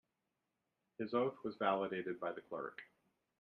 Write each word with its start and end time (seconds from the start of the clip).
His 0.97 1.13
oath 1.13 1.35
was 1.43 1.57
validated 1.57 2.19
by 2.19 2.31
the 2.31 2.41
clerk. 2.41 2.81